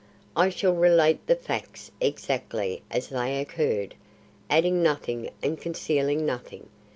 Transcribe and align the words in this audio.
"I 0.35 0.49
shall 0.49 0.73
relate 0.73 1.27
the 1.27 1.35
facts 1.35 1.91
exactly 2.01 2.81
as 2.89 3.09
they 3.09 3.39
occurred, 3.39 3.93
adding 4.49 4.81
nothing 4.81 5.29
and 5.43 5.61
concealing 5.61 6.25
nothing. 6.25 6.69